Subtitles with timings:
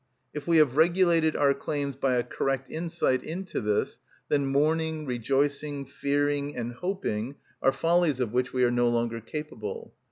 [0.33, 5.85] If we have regulated our claims by a correct insight into this, then mourning, rejoicing,
[5.85, 9.93] fearing, and hoping are follies of which we are no longer capable.